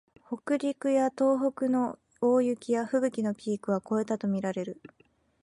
[0.29, 4.81] 北陸や東北の大雪やふぶきのピークは越えたとみられる